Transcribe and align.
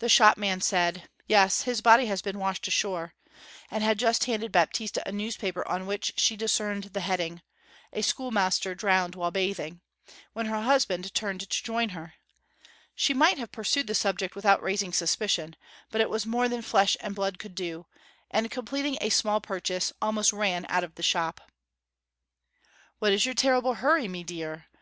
The 0.00 0.10
shopman 0.10 0.60
said, 0.60 1.08
'Yes, 1.26 1.62
his 1.62 1.80
body 1.80 2.04
has 2.04 2.20
been 2.20 2.38
washed 2.38 2.68
ashore,' 2.68 3.14
and 3.70 3.82
had 3.82 3.98
just 3.98 4.24
handed 4.26 4.52
Baptista 4.52 5.02
a 5.08 5.10
newspaper 5.10 5.66
on 5.66 5.86
which 5.86 6.12
she 6.18 6.36
discerned 6.36 6.84
the 6.92 7.00
heading, 7.00 7.40
'A 7.94 8.02
Schoolmaster 8.02 8.74
drowned 8.74 9.14
while 9.14 9.30
bathing', 9.30 9.80
when 10.34 10.44
her 10.44 10.60
husband 10.60 11.14
turned 11.14 11.40
to 11.48 11.62
join 11.64 11.88
her. 11.96 12.12
She 12.94 13.14
might 13.14 13.38
have 13.38 13.50
pursued 13.50 13.86
the 13.86 13.94
subject 13.94 14.36
without 14.36 14.62
raising 14.62 14.92
suspicion; 14.92 15.56
but 15.90 16.02
it 16.02 16.10
was 16.10 16.26
more 16.26 16.46
than 16.46 16.60
flesh 16.60 16.98
and 17.00 17.14
blood 17.14 17.38
could 17.38 17.54
do, 17.54 17.86
and 18.30 18.50
completing 18.50 18.98
a 19.00 19.08
small 19.08 19.40
purchase 19.40 19.94
almost 20.02 20.30
ran 20.30 20.66
out 20.68 20.84
of 20.84 20.96
the 20.96 21.02
shop. 21.02 21.50
'What 22.98 23.14
is 23.14 23.24
your 23.24 23.34
terrible 23.34 23.76
hurry, 23.76 24.08
mee 24.08 24.24
deer?' 24.24 24.66